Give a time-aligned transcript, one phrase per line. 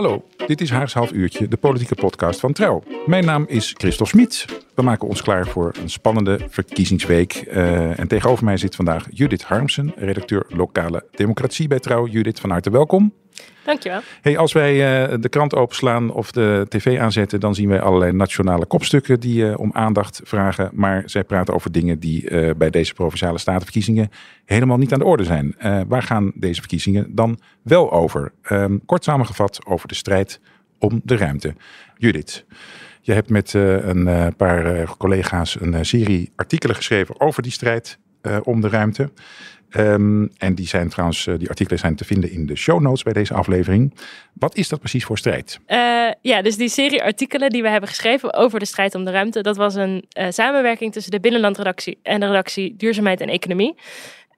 [0.00, 2.82] Hallo, dit is Haags Half Uurtje, de politieke podcast van Trouw.
[3.06, 4.46] Mijn naam is Christophe Smit.
[4.74, 7.44] We maken ons klaar voor een spannende verkiezingsweek.
[7.48, 12.06] Uh, en tegenover mij zit vandaag Judith Harmsen, redacteur lokale democratie bij Trouw.
[12.06, 13.12] Judith, van harte welkom.
[13.64, 14.00] Dankjewel.
[14.20, 18.12] Hey, als wij uh, de krant openslaan of de tv aanzetten, dan zien wij allerlei
[18.12, 20.70] nationale kopstukken die uh, om aandacht vragen.
[20.72, 24.10] Maar zij praten over dingen die uh, bij deze provinciale statenverkiezingen
[24.44, 25.54] helemaal niet aan de orde zijn.
[25.88, 28.32] waar gaan deze verkiezingen dan wel over?
[28.50, 30.40] Um, kort samengevat over de strijd
[30.78, 31.54] om de ruimte.
[31.96, 32.44] Judith.
[33.00, 37.98] Je hebt met een paar collega's een serie artikelen geschreven over die strijd
[38.42, 39.10] om de ruimte.
[39.76, 43.12] Um, en die zijn trouwens, die artikelen zijn te vinden in de show notes bij
[43.12, 43.94] deze aflevering.
[44.34, 45.60] Wat is dat precies voor strijd?
[46.22, 49.40] Ja, dus die serie artikelen die we hebben geschreven over de strijd om de ruimte,
[49.40, 53.74] dat was een samenwerking tussen de binnenlandredactie en de redactie Duurzaamheid en Economie.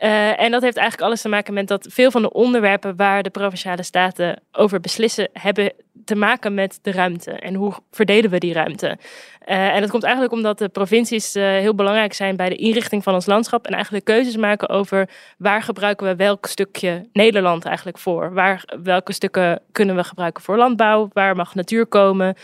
[0.02, 3.22] Uh, en dat heeft eigenlijk alles te maken met dat veel van de onderwerpen waar
[3.22, 5.72] de provinciale staten over beslissen, hebben
[6.04, 7.30] te maken met de ruimte.
[7.30, 8.86] En hoe verdelen we die ruimte?
[8.86, 13.02] Uh, en dat komt eigenlijk omdat de provincies uh, heel belangrijk zijn bij de inrichting
[13.02, 13.66] van ons landschap.
[13.66, 15.08] En eigenlijk keuzes maken over
[15.38, 18.34] waar gebruiken we welk stukje Nederland eigenlijk voor.
[18.34, 21.08] Waar, welke stukken kunnen we gebruiken voor landbouw?
[21.12, 22.36] Waar mag natuur komen?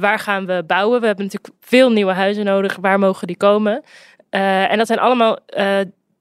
[0.00, 1.00] Waar gaan we bouwen?
[1.00, 2.76] We hebben natuurlijk veel nieuwe huizen nodig.
[2.80, 3.82] Waar mogen die komen?
[4.30, 5.38] en dat zijn allemaal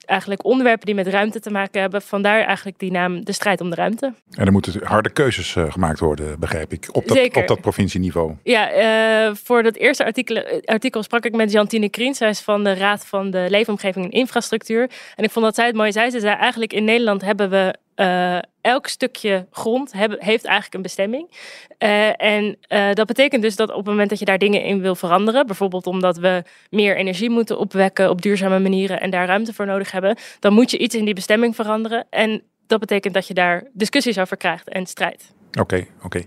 [0.08, 2.02] eigenlijk onderwerpen die met ruimte te maken hebben.
[2.02, 4.14] Vandaar eigenlijk die naam de strijd om de ruimte.
[4.32, 7.42] En er moeten harde keuzes uh, gemaakt worden, begrijp ik, op dat, Zeker.
[7.42, 8.36] op dat provincieniveau.
[8.44, 12.14] Ja, uh, voor dat eerste artikel, artikel sprak ik met Jantine Krien.
[12.14, 14.90] Zij is van de Raad van de Leefomgeving en Infrastructuur.
[15.16, 16.10] En ik vond dat zij het mooi zei.
[16.10, 21.32] Ze zei eigenlijk in Nederland hebben we uh, elk stukje grond heeft eigenlijk een bestemming.
[21.80, 24.82] Uh, en uh, dat betekent dus dat op het moment dat je daar dingen in
[24.82, 29.54] wil veranderen, bijvoorbeeld omdat we meer energie moeten opwekken op duurzame manieren en daar ruimte
[29.54, 32.06] voor nodig hebben, dan moet je iets in die bestemming veranderen.
[32.10, 35.36] En dat betekent dat je daar discussies over krijgt en strijd.
[35.60, 36.24] Oké, oké.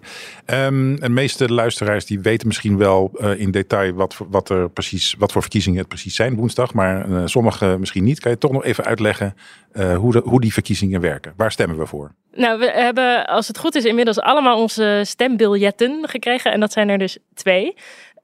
[0.47, 0.67] Okay.
[0.67, 5.15] Um, de meeste luisteraars die weten misschien wel uh, in detail wat, wat, er precies,
[5.19, 8.21] wat voor verkiezingen het precies zijn woensdag, maar uh, sommigen misschien niet.
[8.21, 9.35] Kan je toch nog even uitleggen
[9.73, 11.33] uh, hoe, hoe die verkiezingen werken?
[11.37, 12.15] Waar stemmen we voor?
[12.35, 16.53] Nou, we hebben, als het goed is, inmiddels allemaal onze stembiljetten gekregen.
[16.53, 17.75] En dat zijn er dus twee.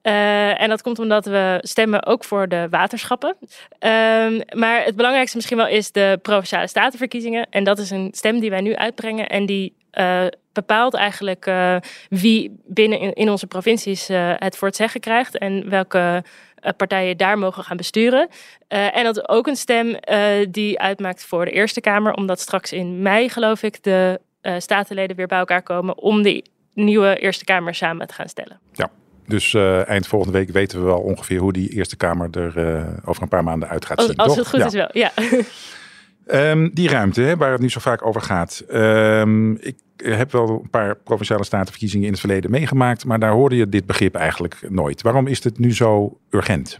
[0.01, 3.35] En dat komt omdat we stemmen ook voor de waterschappen.
[3.39, 7.47] Um, maar het belangrijkste misschien wel is de provinciale statenverkiezingen.
[7.49, 9.27] En dat is een stem die wij nu uitbrengen.
[9.29, 9.75] En die
[10.65, 11.75] bepaalt eigenlijk uh,
[12.09, 14.07] wie binnen in, in onze provincies
[14.37, 15.37] het voor het zeggen krijgt.
[15.37, 16.23] En welke
[16.77, 18.27] partijen daar mogen gaan besturen.
[18.67, 19.97] en dat is ook een stem
[20.51, 22.13] die uitmaakt voor de Eerste Kamer.
[22.13, 24.19] Omdat straks in mei, geloof ik, de
[24.57, 28.59] statenleden weer bij elkaar komen om de nieuwe Eerste Kamer samen te gaan stellen.
[28.71, 28.89] Ja.
[29.27, 32.87] Dus uh, eind volgende week weten we wel ongeveer hoe die Eerste Kamer er uh,
[33.05, 34.15] over een paar maanden uit gaat als, zien.
[34.15, 34.37] Als toch?
[34.37, 34.65] het goed ja.
[34.65, 35.11] is wel, ja.
[36.51, 38.63] Um, die ruimte, hè, waar het nu zo vaak over gaat.
[38.73, 43.55] Um, ik heb wel een paar provinciale statenverkiezingen in het verleden meegemaakt, maar daar hoorde
[43.55, 45.01] je dit begrip eigenlijk nooit.
[45.01, 46.79] Waarom is het nu zo urgent?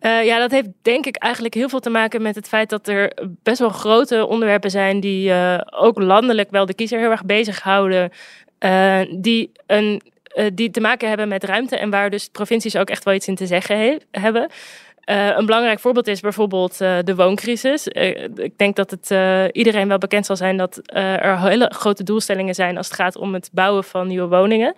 [0.00, 2.88] Uh, ja, dat heeft denk ik eigenlijk heel veel te maken met het feit dat
[2.88, 3.12] er
[3.42, 8.10] best wel grote onderwerpen zijn die uh, ook landelijk wel de kiezer heel erg bezighouden.
[8.60, 10.00] Uh, die een
[10.54, 13.34] die te maken hebben met ruimte en waar dus provincies ook echt wel iets in
[13.34, 14.50] te zeggen he hebben.
[15.06, 17.88] Uh, een belangrijk voorbeeld is bijvoorbeeld uh, de wooncrisis.
[17.88, 19.10] Uh, ik denk dat het
[19.52, 23.34] iedereen wel bekend zal zijn dat er hele grote doelstellingen zijn als het gaat om
[23.34, 24.74] het bouwen van nieuwe woningen.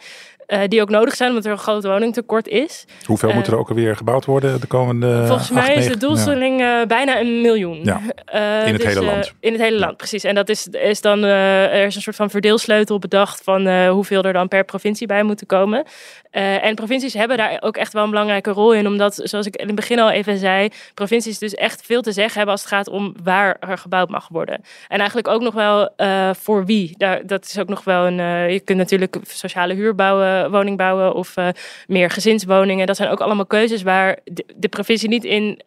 [0.68, 2.84] Die ook nodig zijn omdat er een groot woningtekort is.
[3.04, 6.86] Hoeveel moet er ook alweer gebouwd worden de komende Volgens mij is de doelstelling ja.
[6.86, 7.80] bijna een miljoen.
[7.84, 8.00] Ja.
[8.66, 9.32] in het dus, hele land.
[9.41, 10.24] in het hele land, precies.
[10.24, 14.32] En dat is, is dan, er is een soort van verdeelsleutel bedacht van hoeveel er
[14.32, 15.84] dan per provincie bij moeten komen.
[16.30, 19.66] en provincies hebben daar ook echt wel een belangrijke rol in, omdat, zoals ik in
[19.66, 22.88] het begin al even zei, provincies dus echt veel te zeggen hebben als het gaat
[22.88, 24.60] om waar er gebouwd mag worden.
[24.88, 25.91] En eigenlijk ook nog wel
[26.34, 26.94] voor wie.
[26.97, 28.53] Daar, dat is ook nog wel een.
[28.53, 31.48] Je kunt natuurlijk sociale huur bouwen, woning bouwen of uh,
[31.86, 32.86] meer gezinswoningen.
[32.86, 34.18] Dat zijn ook allemaal keuzes waar
[34.56, 35.60] de, provincie niet in,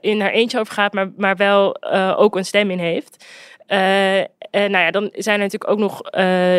[0.00, 1.82] in haar eentje over gaat, maar, maar wel
[2.16, 3.24] ook een stem in heeft.
[3.66, 6.00] en nou ja, dan zijn er natuurlijk ook nog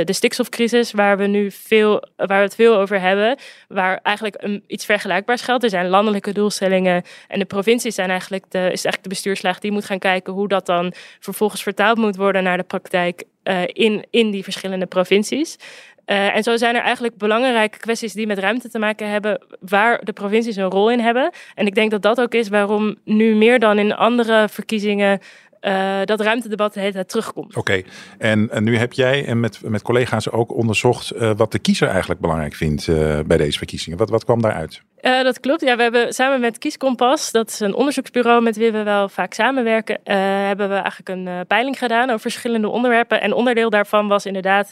[0.06, 4.64] de stikstofcrisis, waar we nu veel, waar we het veel over hebben, waar eigenlijk een,
[4.68, 5.64] iets vergelijkbaars geldt.
[5.64, 9.72] Er zijn landelijke doelstellingen en de provincies zijn eigenlijk de, is eigenlijk de bestuurslaag die
[9.72, 13.24] moet gaan kijken hoe dat dan vervolgens vertaald moet worden naar de praktijk
[13.66, 15.58] in, in die verschillende provincies.
[16.06, 20.04] Uh, en zo zijn er eigenlijk belangrijke kwesties die met ruimte te maken hebben, waar
[20.04, 21.32] de provincies een rol in hebben.
[21.56, 25.20] En ik denk dat dat ook is waarom nu meer dan in andere verkiezingen
[25.66, 27.56] uh, dat ruimtedebat de hele tijd terugkomt.
[27.56, 27.82] Oké,
[28.18, 31.88] en, en, nu heb jij en met, met collega's ook onderzocht uh, wat de kiezer
[31.88, 33.98] eigenlijk belangrijk vindt uh, bij deze verkiezingen.
[33.98, 34.82] Wat, wat kwam daaruit?
[35.02, 35.62] dat klopt.
[35.62, 39.34] Ja, we hebben samen met Kieskompas, dat is een onderzoeksbureau met wie we wel vaak
[39.34, 43.22] samenwerken, hebben we eigenlijk een peiling gedaan over verschillende onderwerpen.
[43.22, 44.72] En onderdeel daarvan was inderdaad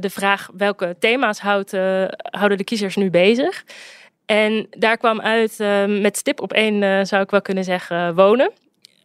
[0.00, 1.70] de vraag welke thema's houdt,
[2.16, 3.64] houden de kiezers nu bezig.
[4.24, 5.58] En daar kwam uit
[6.00, 8.52] met stip op één, zou ik wel kunnen zeggen, wonen.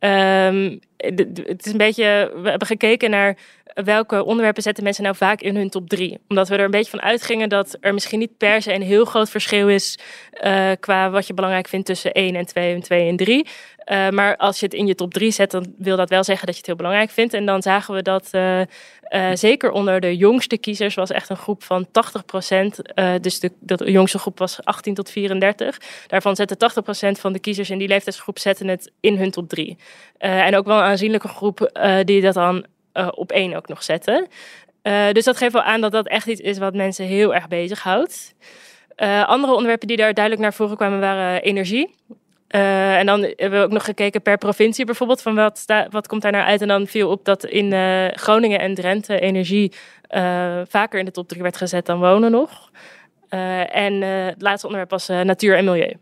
[0.04, 3.38] Um, het is een beetje, we hebben gekeken naar
[3.74, 6.20] welke onderwerpen zetten mensen nou vaak in hun top drie.
[6.28, 9.06] Omdat we er een beetje van uitgingen dat er misschien niet per se een heel
[9.06, 10.00] groot verschil is
[10.44, 13.48] uh, qua wat je belangrijk vindt tussen 1 en 2 en 2 en 3.
[13.86, 16.46] Uh, maar als je het in je top 3 zet, dan wil dat wel zeggen
[16.46, 17.34] dat je het heel belangrijk vindt.
[17.34, 18.62] En dan zagen we dat uh,
[19.34, 22.24] zeker onder de jongste kiezers was echt een groep van 80
[23.22, 25.78] dus de, de jongste groep was 18 tot 34.
[26.08, 26.58] Daarvan zetten
[27.18, 29.78] 80% van de kiezers in die leeftijdsgroep zetten het in hun top 3.
[30.18, 34.28] en ook wel een aanzienlijke groep die dat dan uh, op één ook nog zetten.
[34.84, 37.48] Uh, dus dat geeft wel aan dat dat echt iets is wat mensen heel erg
[37.48, 38.34] bezighoudt.
[38.98, 41.96] Uh, andere onderwerpen die daar duidelijk naar voren kwamen waren energie.
[42.48, 46.32] en dan hebben we ook nog gekeken per provincie bijvoorbeeld, van wat, wat komt daar
[46.32, 46.62] nou uit.
[46.62, 47.72] En dan viel op dat in
[48.14, 49.72] Groningen en Drenthe energie
[50.68, 52.72] vaker in de top 3 werd gezet dan wonen nog.
[53.70, 55.94] en het laatste onderwerp was natuur en milieu.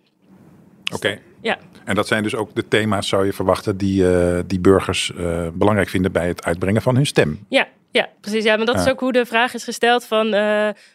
[0.94, 1.20] Oké.
[1.42, 1.58] Ja.
[1.86, 5.48] En dat zijn dus ook de thema's, zou je verwachten, die, uh, die burgers uh,
[5.54, 7.46] belangrijk vinden bij het uitbrengen van hun stem.
[7.50, 8.44] Ja, ja, precies.
[8.44, 10.32] Ja, maar dat is ook hoe de vraag is gesteld van uh,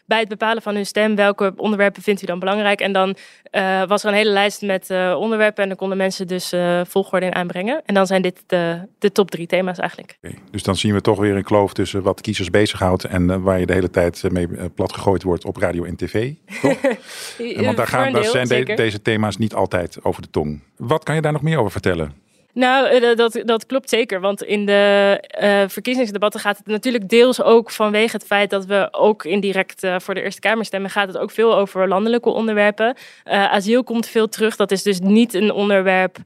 [0.05, 2.79] bij het bepalen van hun stem, welke onderwerpen vindt u dan belangrijk?
[2.79, 3.15] En dan
[3.51, 6.53] uh, was er een hele lijst met uh, onderwerpen en dan konden mensen dus
[6.83, 7.81] volgorde in aanbrengen.
[7.85, 10.17] En dan zijn dit de, de top drie thema's eigenlijk.
[10.23, 10.37] Okay.
[10.51, 13.65] Dus dan zien we toch weer een kloof tussen wat kiezers bezighoudt en waar je
[13.65, 16.33] de hele tijd mee plat gegooid wordt op radio en tv.
[16.61, 16.81] Toch?
[17.65, 20.63] Want daar, gaan, daar zijn de, deze thema's niet altijd over de tong.
[20.77, 22.24] Wat kan je daar nog meer over vertellen?
[22.55, 24.19] Nou, eh, dat, dat klopt zeker.
[24.19, 28.87] Want in de uh, verkiezingsdebatten gaat het natuurlijk deels ook vanwege het feit dat we
[28.91, 32.95] ook indirect uh, voor de Eerste Kamer stemmen, gaat het ook veel over landelijke onderwerpen.
[33.25, 34.55] Uh, asiel komt veel terug.
[34.55, 36.17] Dat is dus niet een onderwerp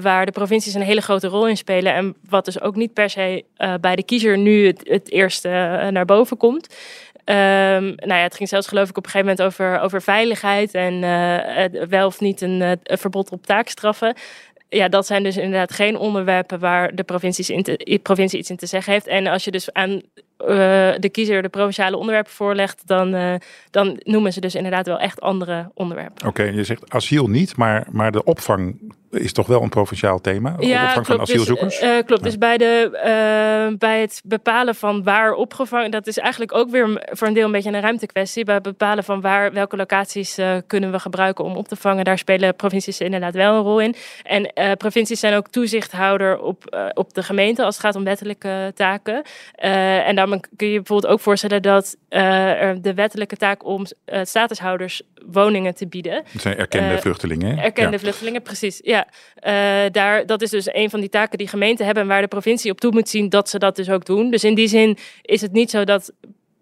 [0.00, 1.94] waar de provincies een hele grote rol in spelen.
[1.94, 3.44] En wat dus ook niet per se
[3.80, 5.48] bij de kiezer nu het, eerste
[5.90, 6.74] naar boven komt.
[7.24, 10.74] Um, nou ja, het ging zelfs geloof ik op een gegeven moment over, over veiligheid
[10.74, 11.00] en
[11.88, 14.14] wel of niet een verbod op taakstraffen
[14.68, 17.52] ja, dat zijn dus inderdaad geen onderwerpen waar de provincies
[18.02, 19.06] provincie iets in te zeggen heeft.
[19.06, 20.00] En als je dus aan uh,
[20.98, 23.34] de kiezer de provinciale onderwerpen voorlegt, dan, uh,
[23.70, 26.28] dan noemen ze dus inderdaad wel echt andere onderwerpen.
[26.28, 30.54] Oké, je zegt asiel niet, maar, maar de opvang is toch wel een provinciaal thema?
[30.58, 31.06] Ja, opvang klopt.
[31.06, 31.78] van asielzoekers?
[31.78, 32.22] Dus, uh, klopt.
[32.22, 32.26] Ja.
[32.26, 32.88] Dus bij, de,
[33.70, 37.44] uh, bij het bepalen van waar opgevangen, dat is eigenlijk ook weer voor een deel
[37.44, 38.44] een beetje een ruimtekwestie.
[38.44, 42.04] Bij het bepalen van waar, welke locaties uh, kunnen we gebruiken om op te vangen,
[42.04, 43.94] daar spelen provincies inderdaad wel een rol in.
[44.22, 49.22] En provincies zijn ook toezichthouder op, op de gemeente als het gaat om wettelijke taken.
[49.54, 51.96] en dan kun je bijvoorbeeld ook voorstellen dat
[52.80, 53.86] de wettelijke taak om
[54.22, 56.24] statushouders woningen te bieden.
[56.32, 57.58] Dat zijn erkende vluchtelingen.
[57.58, 57.98] Erkende ja.
[57.98, 58.80] vluchtelingen, precies.
[58.82, 62.20] Ja, uh, daar, dat is dus een van die taken die gemeenten hebben en waar
[62.20, 64.30] de provincie op toe moet zien dat ze dat dus ook doen.
[64.30, 66.12] Dus in die zin is het niet zo dat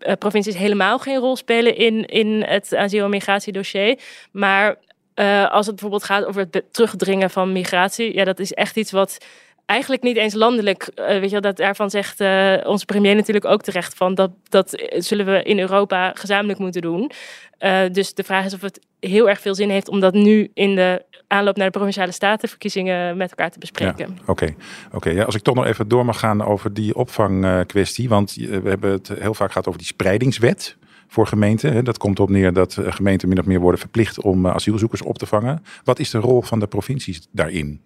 [0.00, 3.98] uh, provincies helemaal geen rol spelen in, in het asiel- en migratiedossier.
[4.32, 4.76] Maar
[5.14, 8.90] uh, als het bijvoorbeeld gaat over het terugdringen van migratie, ja, dat is echt iets
[8.90, 9.18] wat
[9.66, 10.90] eigenlijk niet eens landelijk.
[10.96, 14.82] Uh, weet je, dat daarvan zegt uh, onze premier natuurlijk ook terecht van dat, dat
[14.96, 17.10] zullen we in Europa gezamenlijk moeten doen.
[17.60, 20.50] Uh, dus de vraag is of het heel erg veel zin heeft om dat nu
[20.54, 24.18] in de aanloop naar de provinciale statenverkiezingen met elkaar te bespreken.
[24.26, 24.52] Oké, ja,
[24.92, 25.10] oké.
[25.10, 28.90] Ja, als ik toch nog even door mag gaan over die opvangkwestie, want we hebben
[28.90, 30.76] het heel vaak gehad over die spreidingswet
[31.08, 31.84] voor gemeenten.
[31.84, 35.26] Dat komt op neer dat gemeenten min of meer worden verplicht om asielzoekers op te
[35.26, 35.64] vangen.
[35.84, 37.80] Wat is de rol van de provincies daarin?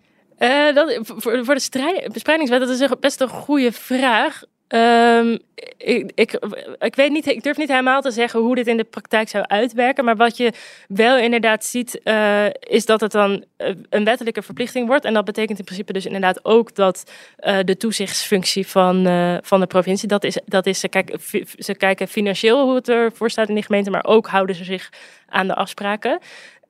[0.75, 4.43] Dat, voor, voor de strijd, dat is best een goede vraag.
[4.69, 5.39] Um,
[5.77, 6.39] ik,
[6.79, 9.45] ik, weet niet, ik durf niet helemaal te zeggen hoe dit in de praktijk zou
[9.47, 10.05] uitwerken.
[10.05, 10.53] Maar wat je
[10.89, 15.05] wel inderdaad ziet, uh, is dat het dan uh, een wettelijke verplichting wordt.
[15.05, 17.11] En dat betekent in principe dus inderdaad ook dat
[17.65, 19.05] de toezichtsfunctie van,
[19.43, 21.21] van de provincie, dat is, dat is ze, kijken,
[21.59, 24.91] ze kijken financieel hoe het ervoor staat in die gemeente, maar ook houden ze zich
[25.29, 26.19] aan de afspraken.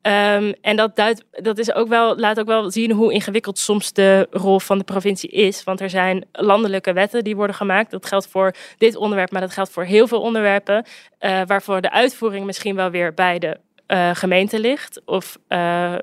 [0.06, 4.26] Ehm, en dat, dat is ook wel, laat ook wel zien hoe ingewikkeld soms de
[4.30, 5.64] rol van de provincie is.
[5.64, 7.90] Want er zijn landelijke wetten die worden gemaakt.
[7.90, 10.84] Dat geldt voor dit onderwerp, maar dat geldt voor heel veel onderwerpen.
[11.20, 13.56] Uh, waarvoor de uitvoering misschien wel weer bij de
[13.88, 15.00] uh, gemeente ligt.
[15.04, 15.94] Of, uh,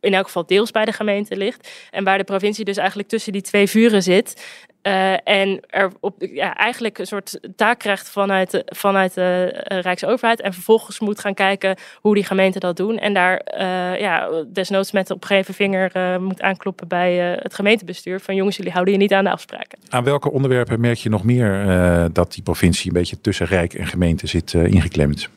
[0.00, 1.88] in elk geval deels bij de gemeente ligt.
[1.90, 4.44] En waar de provincie dus eigenlijk tussen die twee vuren zit.
[4.86, 10.40] Uh, en er op, ja, eigenlijk een soort taak krijgt vanuit de, vanuit de Rijksoverheid.
[10.40, 12.98] En vervolgens moet gaan kijken hoe die gemeenten dat doen.
[12.98, 13.42] En daar
[13.98, 18.20] ja, desnoods met op gegeven vinger moet aankloppen bij het gemeentebestuur.
[18.20, 19.78] Van jongens, jullie houden je niet aan de afspraken.
[19.88, 21.66] Aan welke onderwerpen merk je nog meer
[22.12, 25.28] dat die provincie een beetje tussen Rijk en gemeente zit ingeklemd?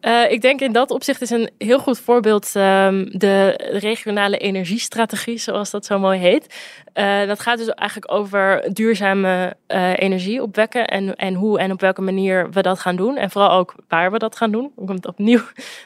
[0.00, 5.38] Uh, ik denk in dat opzicht is een heel goed voorbeeld um, de regionale energiestrategie,
[5.38, 6.54] zoals dat zo mooi heet.
[6.94, 11.80] Uh, dat gaat dus eigenlijk over duurzame uh, energie opwekken en, en hoe en op
[11.80, 13.16] welke manier we dat gaan doen.
[13.16, 14.72] En vooral ook waar we dat gaan doen.
[14.76, 15.40] Dan komt opnieuw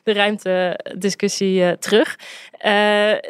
[0.05, 2.17] de ruimtediscussie terug.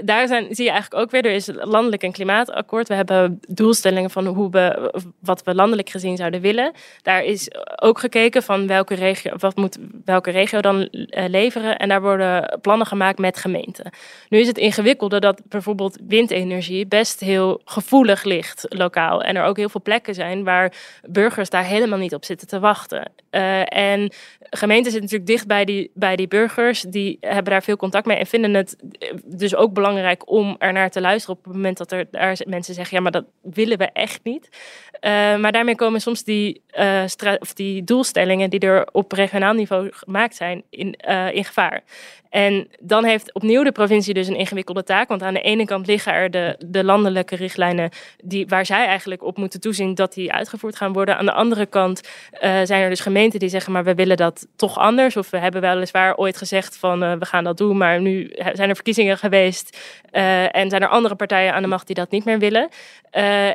[0.03, 2.88] daar zijn, zie je eigenlijk ook weer, er is landelijk een klimaatakkoord.
[2.88, 6.73] We hebben doelstellingen van hoe we, wat we landelijk gezien zouden willen.
[7.03, 11.76] Daar is ook gekeken van welke regio, wat moet welke regio dan eh, leveren.
[11.76, 13.90] En daar worden plannen gemaakt met gemeenten.
[14.28, 19.23] Nu is het ingewikkelde dat bijvoorbeeld windenergie best heel gevoelig ligt lokaal.
[19.23, 20.73] En er ook heel veel plekken zijn waar
[21.09, 23.12] burgers daar helemaal niet op zitten te wachten.
[23.31, 24.12] Uh, en
[24.50, 26.81] gemeenten zitten natuurlijk dicht bij die, bij die burgers.
[26.81, 28.76] Die hebben daar veel contact mee en vinden het
[29.25, 32.75] dus ook belangrijk om er naar te luisteren op het moment dat er daar mensen
[32.75, 34.49] zeggen: ja, maar dat willen we echt niet.
[35.40, 37.04] Maar daarmee komen soms die, uh,
[37.38, 41.83] of die doelstellingen die er op regionaal niveau gemaakt zijn, in, uh, in gevaar.
[42.35, 45.09] En dan heeft opnieuw de provincie dus een ingewikkelde taak.
[45.09, 47.90] Want aan de ene kant liggen er de, de landelijke richtlijnen
[48.25, 51.16] die, waar zij eigenlijk op moeten toezien dat die uitgevoerd gaan worden.
[51.18, 52.00] Aan de andere kant
[52.33, 55.16] uh, zijn er dus gemeenten die zeggen, maar we willen dat toch anders.
[55.16, 58.68] Of we hebben weliswaar ooit gezegd van uh, we gaan dat doen, maar nu zijn
[58.68, 59.78] er verkiezingen geweest.
[60.50, 62.68] En zijn er andere partijen aan de macht die dat niet meer willen.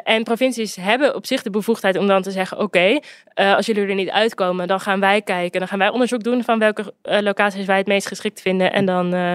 [0.03, 2.99] en provincies hebben op zich de bevoegdheid om dan te zeggen, oké,
[3.33, 5.59] als jullie er niet uitkomen, dan gaan wij kijken.
[5.59, 9.13] Dan gaan wij onderzoek doen van welke locaties wij het meest geschikt vinden en dan
[9.13, 9.33] uh,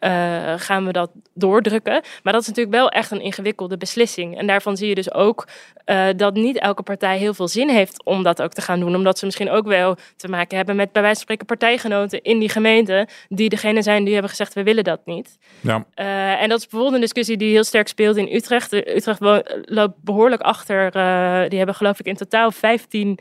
[0.00, 2.02] uh, gaan we dat doordrukken.
[2.22, 4.38] Maar dat is natuurlijk wel echt een ingewikkelde beslissing.
[4.38, 5.48] En daarvan zie je dus ook
[5.86, 8.94] uh, dat niet elke partij heel veel zin heeft om dat ook te gaan doen.
[8.94, 12.38] Omdat ze misschien ook wel te maken hebben met bij wijze van spreken partijgenoten in
[12.38, 13.08] die gemeente.
[13.28, 15.38] Die degene zijn die hebben gezegd we willen dat niet.
[15.60, 15.84] Ja.
[15.96, 18.72] Uh, en dat is bijvoorbeeld een discussie die heel sterk speelt in Utrecht.
[18.72, 19.20] Utrecht
[19.64, 20.90] loopt behoorlijk achter.
[21.48, 23.18] die hebben geloof ik in totaal 15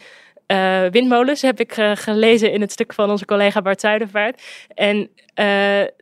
[0.47, 4.41] uh, windmolens heb ik uh, gelezen in het stuk van onze collega Bart Zuidervaart.
[4.67, 5.45] En uh,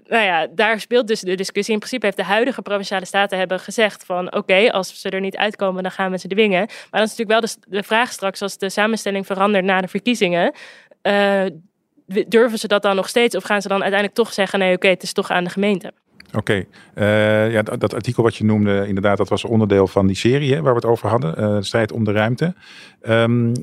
[0.07, 1.73] nou ja, daar speelt dus de discussie.
[1.73, 5.37] In principe heeft de huidige provinciale staten hebben gezegd van oké, als ze er niet
[5.37, 6.65] uitkomen, dan gaan we ze dwingen.
[6.67, 10.53] Maar dan is natuurlijk wel de, vraag straks als de samenstelling verandert na de verkiezingen.
[12.27, 14.87] durven ze dat dan nog steeds of gaan ze dan uiteindelijk toch zeggen nee, oké,
[14.87, 15.91] het is toch aan de gemeente?
[16.37, 20.61] Oké, uh, ja, dat artikel wat je noemde, inderdaad, dat was onderdeel van die serie
[20.61, 22.53] waar we het over hadden, uh, strijd om de ruimte.
[23.07, 23.53] Um,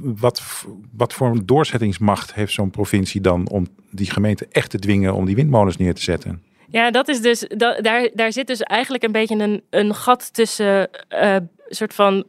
[0.00, 0.64] wat,
[0.96, 5.24] wat voor een doorzettingsmacht heeft zo'n provincie dan om die gemeente echt te dwingen om
[5.24, 6.42] die windmolens neer te zetten?
[6.70, 10.34] Ja, dat is dus, dat, daar, daar zit dus eigenlijk een beetje een, een gat
[10.34, 11.36] tussen uh,
[11.68, 12.24] soort van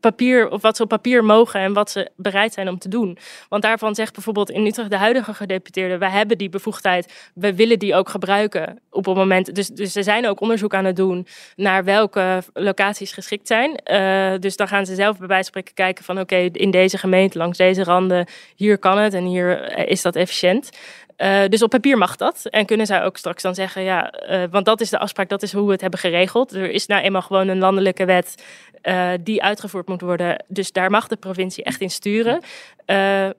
[0.00, 3.18] papier, of wat ze op papier mogen en wat ze bereid zijn om te doen.
[3.48, 7.78] Want daarvan zegt bijvoorbeeld in Utrecht de huidige gedeputeerde, wij hebben die bevoegdheid, we willen
[7.78, 9.54] die ook gebruiken op het moment.
[9.54, 13.80] Dus, dus ze zijn ook onderzoek aan het doen naar welke locaties geschikt zijn.
[13.92, 17.58] Uh, dus dan gaan ze zelf bij wijze kijken van oké, in deze gemeente, langs
[17.58, 20.70] deze randen, hier kan het en hier is dat efficiënt.
[21.16, 22.44] Uh, dus op papier mag dat.
[22.44, 25.42] En kunnen zij ook straks dan zeggen, ja, uh, want dat is de afspraak, dat
[25.42, 26.52] is hoe we het hebben geregeld.
[26.52, 28.44] Er is nou eenmaal gewoon een landelijke wet
[28.82, 30.44] uh, die uitgevoerd moet worden.
[30.48, 32.40] Dus daar mag de provincie echt in sturen.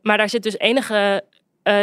[0.01, 1.23] maar daar zit dus enige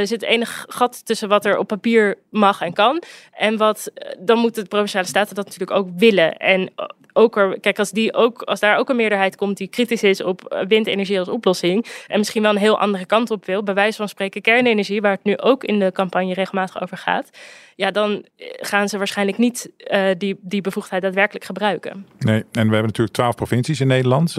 [0.03, 3.03] zit enig gat tussen wat er op papier mag en kan.
[3.33, 6.37] En wat dan moeten de provinciale staten dat natuurlijk ook willen.
[6.37, 6.73] En
[7.13, 10.23] ook er, kijk, als, die ook, als daar ook een meerderheid komt die kritisch is
[10.23, 11.87] op windenergie als oplossing.
[12.07, 15.13] En misschien wel een heel andere kant op wil, bij wijze van spreken kernenergie, waar
[15.13, 17.31] het nu ook in de campagne regelmatig over gaat.
[17.77, 22.07] Ja, dan gaan ze waarschijnlijk niet uh, die, die bevoegdheid daadwerkelijk gebruiken.
[22.19, 24.37] Nee, en we hebben natuurlijk twaalf provincies in Nederland.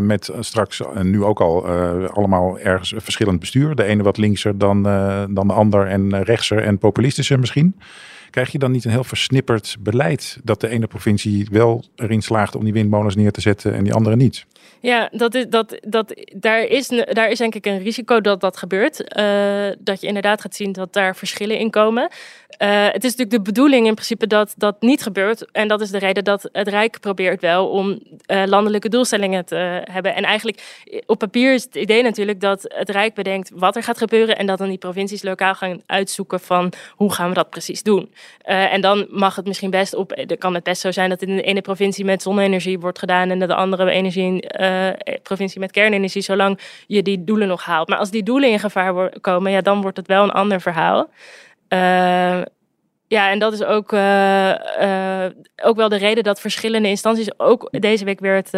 [0.00, 1.66] Met straks uh, nu ook al
[2.08, 3.74] allemaal ergens verschillend bestuur.
[3.74, 4.82] De ene wat linkser dan,
[5.30, 7.80] dan de ander en rechtser en populistischer misschien.
[8.34, 12.54] Krijg je dan niet een heel versnipperd beleid dat de ene provincie wel erin slaagt
[12.54, 14.46] om die windmolens neer te zetten en die andere niet?
[14.80, 18.56] Ja, dat is, dat, dat, daar, is, daar is denk ik een risico dat dat
[18.56, 19.16] gebeurt.
[19.18, 22.02] Uh, dat je inderdaad gaat zien dat daar verschillen in komen.
[22.02, 25.50] Uh, het is natuurlijk de bedoeling in principe dat dat niet gebeurt.
[25.52, 29.82] En dat is de reden dat het Rijk probeert wel om uh, landelijke doelstellingen te
[29.90, 30.14] hebben.
[30.14, 33.98] En eigenlijk op papier is het idee natuurlijk dat het Rijk bedenkt wat er gaat
[33.98, 34.38] gebeuren.
[34.38, 38.12] En dat dan die provincies lokaal gaan uitzoeken van hoe gaan we dat precies doen.
[38.46, 40.22] Uh, en dan mag het misschien best op.
[40.26, 43.30] Dan kan het best zo zijn dat in de ene provincie met zonne-energie wordt gedaan
[43.30, 44.88] en de andere energie, uh,
[45.22, 47.88] provincie met kernenergie, zolang je die doelen nog haalt.
[47.88, 51.10] Maar als die doelen in gevaar komen, ja, dan wordt het wel een ander verhaal.
[51.68, 52.42] Uh,
[53.06, 53.92] ja, en dat is ook,
[55.62, 58.50] ook wel de reden dat verschillende instanties, ook deze week weer het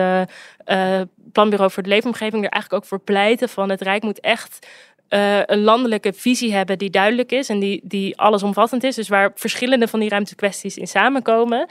[1.32, 4.66] Planbureau voor de Leefomgeving, er eigenlijk ook voor pleiten van het Rijk moet echt
[5.08, 8.94] een landelijke visie hebben die duidelijk is en die, die allesomvattend is.
[8.94, 11.68] Dus waar verschillende van die ruimtekwesties in samenkomen.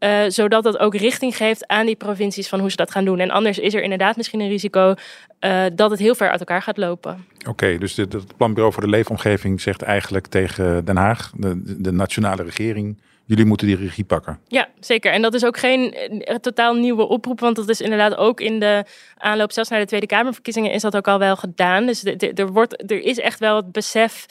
[0.00, 3.18] Uh, zodat dat ook richting geeft aan die provincies van hoe ze dat gaan doen.
[3.18, 4.94] En anders is er inderdaad misschien een risico
[5.40, 7.24] uh, dat het heel ver uit elkaar gaat lopen.
[7.48, 12.42] Oké, dus het Planbureau voor de Leefomgeving zegt eigenlijk tegen Den Haag, de, de nationale
[12.42, 14.38] regering, jullie moeten die regie pakken.
[14.48, 15.12] Ja, zeker.
[15.12, 18.60] En dat is ook geen uh, totaal nieuwe oproep, want dat is inderdaad ook in
[18.60, 18.84] de
[19.16, 21.86] aanloop zelfs naar de Tweede Kamerverkiezingen is dat ook al wel gedaan.
[21.86, 24.26] Dus er, wordt, er is echt wel het besef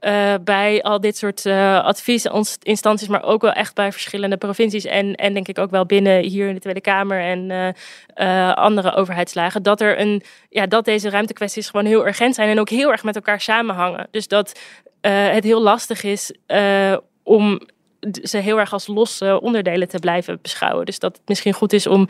[0.00, 5.14] uh, bij al dit soort uh, adviesinstanties, maar ook wel echt bij verschillende provincies en,
[5.14, 7.74] en denk ik ook wel binnen hier in de Tweede Kamer en
[8.54, 12.68] andere overheidslagen, dat, er een, ja, dat deze ruimtekwesties gewoon heel urgent zijn en ook
[12.68, 14.08] heel erg met elkaar samenhangen.
[14.10, 14.60] Dus dat
[15.00, 16.32] het heel lastig is
[17.22, 17.60] om
[18.22, 20.86] ze heel erg als losse onderdelen te blijven beschouwen.
[20.86, 22.08] Dus dat het misschien goed is om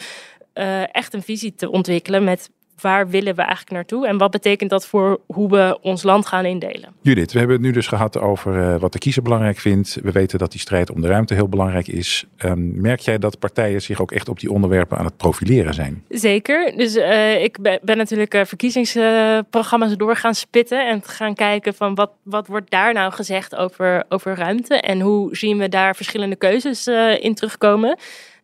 [0.54, 2.50] uh, echt een visie te ontwikkelen met
[2.80, 6.44] waar willen we eigenlijk naartoe en wat betekent dat voor hoe we ons land gaan
[6.44, 6.94] indelen.
[7.00, 9.98] Judith, we hebben het nu dus gehad over uh, wat de kiezer belangrijk vindt.
[10.02, 12.24] We weten dat die strijd om de ruimte heel belangrijk is.
[12.44, 16.04] Um, merk jij dat partijen zich ook echt op die onderwerpen aan het profileren zijn?
[16.08, 16.72] Zeker.
[16.76, 21.94] Dus uh, ik ben, ben natuurlijk uh, verkiezingsprogramma's door gaan spitten en gaan kijken van
[21.94, 26.36] wat, wat wordt daar nou gezegd over, over ruimte en hoe zien we daar verschillende
[26.36, 26.86] keuzes
[27.20, 27.98] in terugkomen.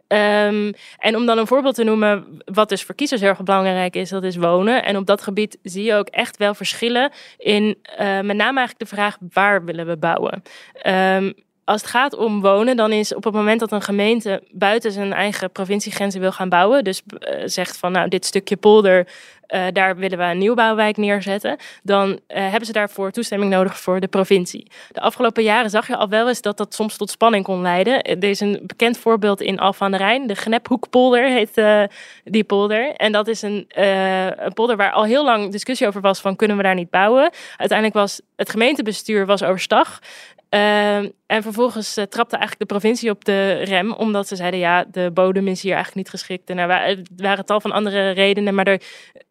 [0.08, 3.96] Um, en om dan een voorbeeld te noemen, wat dus voor kiezers heel erg belangrijk
[3.96, 4.84] is, dat is wonen.
[4.84, 8.78] En op dat gebied zie je ook echt wel verschillen in uh, met name eigenlijk
[8.78, 10.42] de vraag waar willen we bouwen.
[10.86, 11.34] Um,
[11.66, 15.12] als het gaat om wonen, dan is op het moment dat een gemeente buiten zijn
[15.12, 19.08] eigen provinciegrenzen wil gaan bouwen, dus uh, zegt van nou dit stukje polder,
[19.48, 24.00] uh, daar willen we een nieuwbouwwijk neerzetten, dan uh, hebben ze daarvoor toestemming nodig voor
[24.00, 24.70] de provincie.
[24.92, 28.02] De afgelopen jaren zag je al wel eens dat dat soms tot spanning kon leiden.
[28.02, 31.62] Er is een bekend voorbeeld in Alphen aan de Rijn, de Gnephoekpolder heet
[32.24, 32.92] die polder.
[32.92, 33.66] En dat is een,
[34.36, 37.30] een polder waar al heel lang discussie over was van kunnen we daar niet bouwen.
[37.56, 40.00] Uiteindelijk was het gemeentebestuur was overstag.
[40.56, 44.84] Uh, en vervolgens uh, trapte eigenlijk de provincie op de rem, omdat ze zeiden: ja,
[44.90, 46.50] de bodem is hier eigenlijk niet geschikt.
[46.50, 46.66] En er
[47.16, 48.80] waren, tal van andere redenen, maar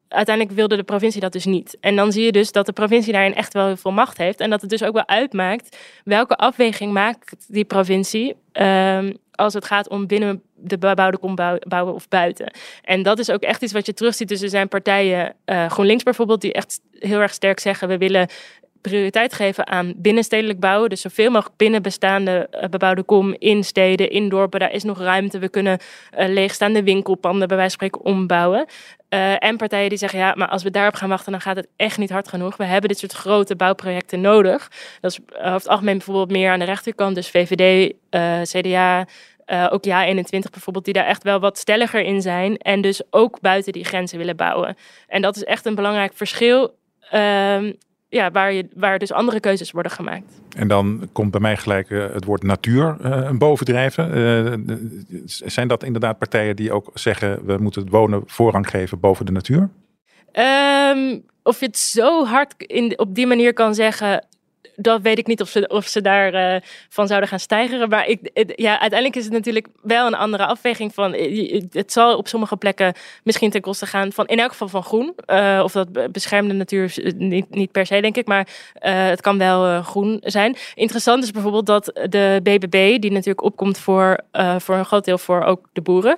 [0.08, 1.78] uiteindelijk wilde de provincie dat dus niet.
[1.80, 4.40] En dan zie je dus dat de provincie daarin echt wel heel veel macht heeft.
[4.40, 8.36] En dat het dus ook wel uitmaakt welke afweging maakt die provincie.
[8.54, 11.36] Uh, als het gaat om binnen de bebouwde kom
[11.68, 12.52] bouwen of buiten.
[12.82, 14.28] En dat is ook echt iets wat je terugziet.
[14.28, 18.28] Dus er zijn partijen, uh, GroenLinks bijvoorbeeld, die echt heel erg sterk zeggen: we willen
[18.90, 20.90] prioriteit geven aan binnenstedelijk bouwen.
[20.90, 24.60] Dus zoveel mogelijk binnen bestaande uh, bebouwde kom in steden, in dorpen.
[24.60, 25.40] Daar is nog ruimte.
[25.40, 25.80] We kunnen
[26.18, 28.66] uh, leegstaande winkelpanden bij wijze van spreken ombouwen.
[29.10, 31.68] Uh, en partijen die zeggen, ja, maar als we daarop gaan wachten, dan gaat het
[31.76, 32.58] echt niet hard genoeg.
[32.58, 34.72] We hebben dit soort grote bouwprojecten nodig.
[35.02, 37.16] Dat is over het algemeen bijvoorbeeld meer aan de rechterkant.
[37.16, 37.94] Dus VVD,
[38.50, 39.08] CDA,
[39.70, 42.58] ook ja 21 bijvoorbeeld, die daar echt wel wat stelliger in zijn.
[42.58, 44.78] En dus ook buiten die grenzen willen bouwen.
[45.08, 46.76] En dat is echt een belangrijk verschil.
[47.14, 47.72] Uh,
[48.16, 50.42] ja, waar, je, waar dus andere keuzes worden gemaakt.
[50.58, 54.18] En dan komt bij mij gelijk uh, het woord natuur uh, bovendrijven.
[54.18, 54.54] Uh,
[55.26, 59.32] zijn dat inderdaad partijen die ook zeggen we moeten het wonen voorrang geven boven de
[59.32, 59.70] natuur?
[60.34, 64.26] Um, of je het zo hard in, op die manier kan zeggen,
[64.76, 66.56] dat weet ik niet of ze, of ze daarvan uh,
[66.90, 67.90] van zouden gaan stijgen.
[67.90, 68.20] Maar ik,
[68.56, 71.14] ja, uiteindelijk is het natuurlijk wel een andere afweging van.
[71.14, 74.84] Eh, het zal op sommige plekken misschien ten koste gaan van in elk geval van
[74.84, 75.14] groen.
[75.28, 78.28] Uh, of dat beschermde natuur niet, niet per se, denk ik.
[78.28, 78.48] Maar
[78.80, 80.56] het kan wel groen zijn.
[80.74, 84.20] Interessant is bijvoorbeeld dat de BBB, die natuurlijk opkomt voor,
[84.58, 86.18] voor een groot deel voor ook de boeren.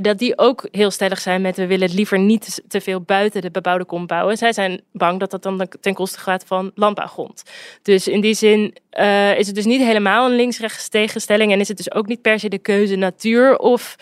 [0.00, 3.50] dat die ook heel stellig zijn met we willen liever niet te veel buiten de
[3.50, 4.36] bebouwde kom bouwen.
[4.36, 7.42] Zij zijn bang dat dat dan ten koste gaat van landbouwgrond.
[7.82, 11.52] Dus in die zin uh, is het dus niet helemaal een links-rechts tegenstelling.
[11.52, 13.96] En is het dus ook niet per se de keuze natuur of,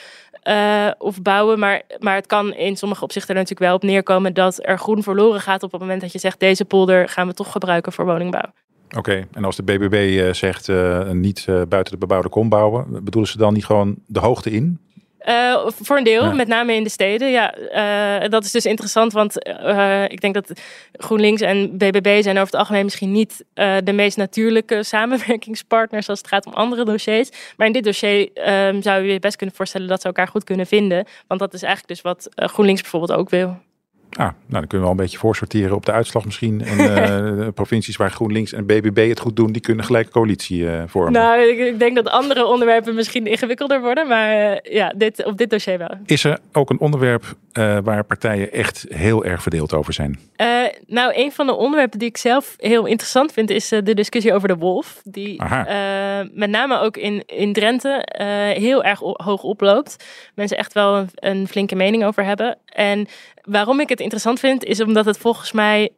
[0.48, 1.58] uh, of bouwen.
[1.58, 5.02] Maar, maar het kan in sommige opzichten er natuurlijk wel op neerkomen dat er groen
[5.02, 8.04] verloren gaat op het moment dat je zegt deze polder gaan we toch gebruiken voor
[8.04, 8.52] woningbouw.
[8.96, 10.68] Oké, en als de BBB uh, zegt
[11.12, 14.80] niet buiten de bebouwde kom bouwen, bedoelen ze dan niet gewoon de hoogte in?
[15.28, 16.32] Uh, voor een deel, ja.
[16.32, 17.30] met name in de steden.
[17.30, 17.54] Ja,
[18.22, 20.60] uh, dat is dus interessant, want uh, ik denk dat
[20.92, 23.44] GroenLinks en BBB zijn over het algemeen misschien niet
[23.84, 27.30] de meest natuurlijke samenwerkingspartners als het gaat om andere dossiers.
[27.56, 28.30] Maar in dit dossier
[28.68, 31.06] um, zou je je best kunnen voorstellen dat ze elkaar goed kunnen vinden.
[31.26, 33.56] Want dat is eigenlijk dus wat GroenLinks bijvoorbeeld ook wil.
[34.16, 36.64] Ah, nou, dan kunnen we al een beetje voorsorteren op de uitslag misschien.
[36.64, 36.78] En
[37.40, 41.12] uh, provincies waar GroenLinks en BBB het goed doen, die kunnen gelijk coalitie uh, vormen.
[41.12, 45.38] Nou, ik, ik, denk dat andere onderwerpen misschien ingewikkelder worden, maar uh, ja, dit, op
[45.38, 45.90] dit dossier wel.
[46.06, 47.24] Is er ook een onderwerp
[47.84, 50.18] waar partijen echt heel erg verdeeld over zijn?
[50.86, 54.48] nou, een van de onderwerpen die ik zelf heel interessant vind, is de discussie over
[54.48, 55.00] de wolf.
[55.04, 55.42] Die
[56.32, 58.08] met name ook in, in Drenthe
[58.58, 60.04] heel erg hoog oploopt.
[60.34, 62.58] Mensen echt wel een, een flinke mening over hebben.
[62.66, 63.08] En
[63.46, 65.90] waarom ik het interessant vind, is omdat het volgens mij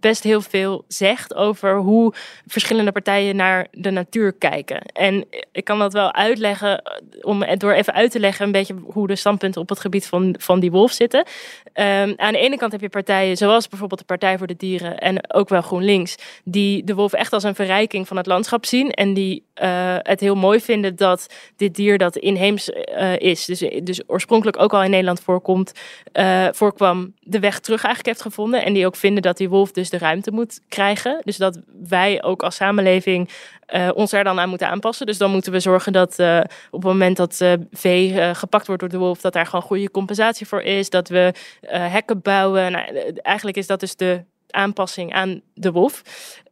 [0.00, 2.14] best heel veel zegt over hoe
[2.46, 4.80] verschillende partijen naar de natuur kijken.
[4.82, 6.82] En ik kan dat wel uitleggen,
[7.20, 10.34] om door even uit te leggen een beetje hoe de standpunten op het gebied van,
[10.38, 11.26] van die wolf zitten.
[11.74, 14.98] Um, aan de ene kant heb je partijen zoals bijvoorbeeld de Partij voor de Dieren
[14.98, 18.90] en ook wel GroenLinks, die de wolf echt als een verrijking van het landschap zien
[18.90, 23.58] en die uh, het heel mooi vinden dat dit dier dat inheems uh, is, dus,
[23.82, 25.72] dus oorspronkelijk ook al in Nederland voorkomt,
[26.12, 29.72] uh, voorkwam, de weg terug eigenlijk heeft gevonden en die ook vinden dat die wolf
[29.72, 31.20] dus de ruimte moet krijgen.
[31.24, 33.30] Dus dat wij ook als samenleving
[33.74, 35.06] uh, ons er dan aan moeten aanpassen.
[35.06, 38.80] Dus dan moeten we zorgen dat uh, op het moment dat uh, vee gepakt wordt
[38.80, 40.90] door de wolf, dat daar gewoon goede compensatie voor is.
[40.90, 41.34] Dat we
[41.66, 42.72] hekken bouwen.
[42.72, 46.02] Nou, eigenlijk is dat dus de aanpassing aan de wolf.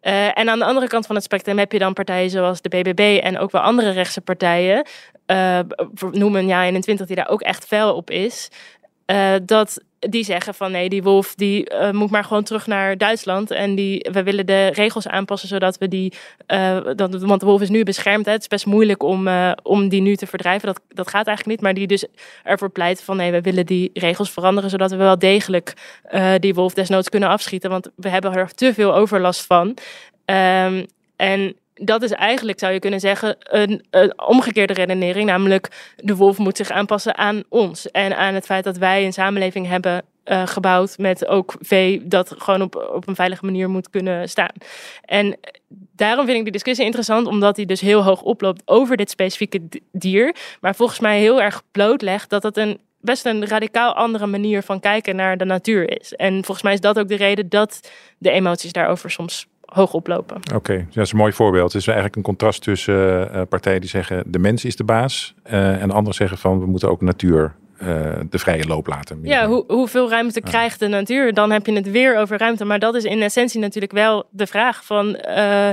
[0.00, 3.20] en aan de andere kant van het spectrum heb je dan partijen zoals de BBB
[3.22, 4.86] en ook wel andere rechtse partijen.
[6.10, 8.48] noemen ja 21 die daar ook echt fel op is.
[9.44, 13.50] dat die zeggen van nee, die wolf die uh, moet maar gewoon terug naar Duitsland.
[13.50, 16.12] En die, we willen de regels aanpassen zodat we die.
[16.46, 18.26] Uh, dat, want de wolf is nu beschermd.
[18.26, 18.32] Hè.
[18.32, 20.66] Het is best moeilijk om, uh, om die nu te verdrijven.
[20.66, 21.60] Dat, dat gaat eigenlijk niet.
[21.60, 22.06] Maar die dus
[22.42, 24.70] ervoor pleit van nee, we willen die regels veranderen.
[24.70, 25.72] Zodat we wel degelijk
[26.38, 27.70] die wolf desnoods kunnen afschieten.
[27.70, 29.76] Want we hebben er te veel overlast van.
[30.26, 30.86] Um,
[31.16, 35.26] en dat is eigenlijk, zou je kunnen zeggen, een, een, omgekeerde redenering.
[35.26, 37.90] Namelijk, de wolf moet zich aanpassen aan ons.
[37.90, 42.34] En aan het feit dat wij een samenleving hebben uh, gebouwd met ook vee dat
[42.38, 44.52] gewoon op, op een veilige manier moet kunnen staan.
[45.04, 45.36] En
[45.96, 49.60] daarom vind ik die discussie interessant, omdat hij dus heel hoog oploopt over dit specifieke
[49.92, 50.36] dier.
[50.60, 54.80] Maar volgens mij heel erg blootlegt dat het een best een radicaal andere manier van
[54.80, 56.12] kijken naar de natuur is.
[56.14, 60.40] En volgens mij is dat ook de reden dat de emoties daarover soms hoog oplopen.
[60.54, 61.72] Oké, dat is een mooi voorbeeld.
[61.72, 65.34] Het is eigenlijk een contrast tussen uh, partijen die zeggen de mens is de baas
[65.46, 67.88] uh, en anderen zeggen van we moeten ook natuur uh,
[68.30, 69.18] de vrije loop laten.
[69.22, 70.50] Ja, hoe, hoeveel ruimte ja.
[70.50, 71.32] krijgt de natuur?
[71.32, 72.64] Dan heb je het weer over ruimte.
[72.64, 75.70] Maar dat is in essentie natuurlijk wel de vraag van uh,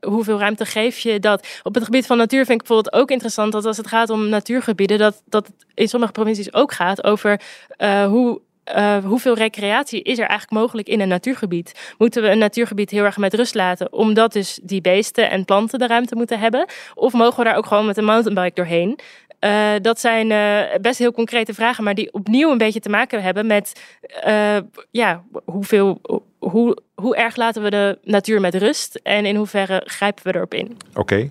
[0.00, 1.60] hoeveel ruimte geef je dat?
[1.62, 4.28] Op het gebied van natuur vind ik bijvoorbeeld ook interessant dat als het gaat om
[4.28, 7.40] natuurgebieden, dat, dat het in sommige provincies ook gaat over
[7.78, 8.40] uh, hoe
[8.74, 11.94] uh, hoeveel recreatie is er eigenlijk mogelijk in een natuurgebied?
[11.98, 15.78] Moeten we een natuurgebied heel erg met rust laten, omdat dus die beesten en planten
[15.78, 16.66] de ruimte moeten hebben?
[16.94, 18.98] Of mogen we daar ook gewoon met een mountainbike doorheen?
[19.46, 23.22] Uh, dat zijn uh, best heel concrete vragen, maar die opnieuw een beetje te maken
[23.22, 23.80] hebben met
[24.26, 24.56] uh,
[24.90, 26.00] ja, hoeveel,
[26.38, 30.54] hoe, hoe erg laten we de natuur met rust en in hoeverre grijpen we erop
[30.54, 30.76] in?
[30.94, 31.30] Oké,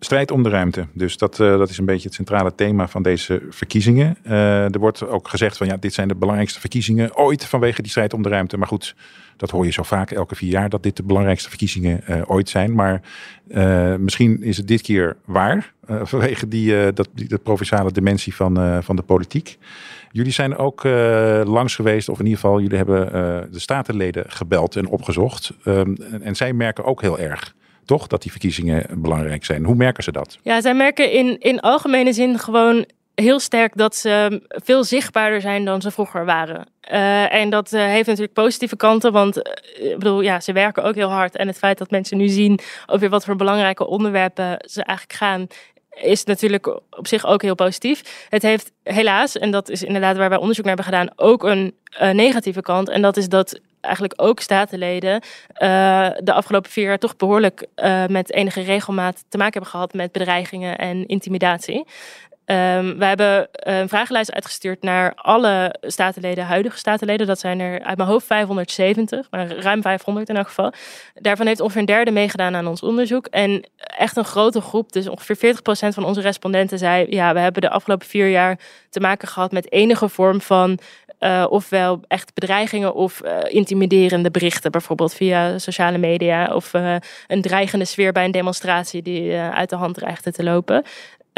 [0.00, 0.86] strijd om de ruimte.
[0.92, 4.16] Dus dat, dat is een beetje het centrale thema van deze verkiezingen.
[4.72, 8.14] er wordt ook gezegd van ja, dit zijn de belangrijkste verkiezingen ooit vanwege die strijd
[8.14, 8.56] om de ruimte.
[8.56, 8.94] Maar goed,
[9.36, 12.48] dat hoor je zo vaak elke vier jaar dat dit de belangrijkste verkiezingen uh, ooit
[12.48, 12.74] zijn.
[12.74, 13.02] Maar
[13.48, 17.08] uh, misschien is het dit keer waar uh, vanwege die, dat,
[17.42, 19.58] provinciale dimensie van, van de politiek.
[20.12, 20.84] Jullie zijn ook
[21.44, 23.10] langs geweest, of in ieder geval, jullie hebben
[23.52, 25.52] de statenleden gebeld en opgezocht.
[25.64, 29.64] Um, en, en zij merken ook heel erg toch dat die verkiezingen belangrijk zijn.
[29.64, 30.38] Hoe merken ze dat?
[30.42, 32.86] Ja, zij merken in, in algemene zin gewoon
[33.22, 36.66] heel sterk dat ze veel zichtbaarder zijn dan ze vroeger waren.
[36.92, 40.84] Uh, en dat uh, heeft natuurlijk positieve kanten, want uh, ik bedoel, ja, ze werken
[40.84, 41.36] ook heel hard.
[41.36, 45.46] En het feit dat mensen nu zien over wat voor belangrijke onderwerpen ze eigenlijk gaan,
[45.90, 48.26] is natuurlijk op zich ook heel positief.
[48.28, 51.74] Het heeft helaas, en dat is inderdaad waar wij onderzoek naar hebben gedaan, ook een
[52.16, 52.88] negatieve kant.
[52.88, 55.20] En dat is dat eigenlijk ook statenleden
[56.18, 57.66] de afgelopen vier jaar toch behoorlijk
[58.06, 61.84] met enige regelmaat te maken hebben gehad met bedreigingen en intimidatie.
[62.46, 67.26] Um, we hebben een vragenlijst uitgestuurd naar alle statenleden, huidige statenleden.
[67.26, 70.72] Dat zijn er uit mijn hoofd 570, maar ruim 500 in elk geval.
[71.14, 73.26] Daarvan heeft ongeveer een derde meegedaan aan ons onderzoek.
[73.26, 77.06] En echt een grote groep, dus ongeveer 40% van onze respondenten zei...
[77.08, 78.58] ja, we hebben de afgelopen vier jaar
[78.90, 80.78] te maken gehad met enige vorm van...
[81.20, 86.54] Uh, ofwel echt bedreigingen of uh, intimiderende berichten, bijvoorbeeld via sociale media.
[86.54, 86.72] Of
[87.26, 90.84] een dreigende sfeer bij een demonstratie die uit de hand dreigde te lopen.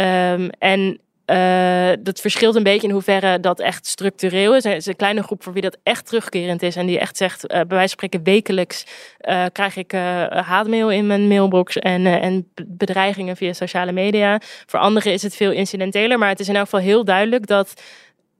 [0.00, 4.64] Um, en uh, dat verschilt een beetje in hoeverre dat echt structureel is.
[4.64, 6.76] Er is een kleine groep voor wie dat echt terugkerend is.
[6.76, 8.84] En die echt zegt, uh, bij wijze van spreken wekelijks
[9.20, 9.92] uh, krijg ik
[10.30, 14.40] haatmail in mijn mailbox en, en bedreigingen via sociale media.
[14.66, 16.18] Voor anderen is het veel incidenteler.
[16.18, 17.82] Maar het is in elk geval heel duidelijk dat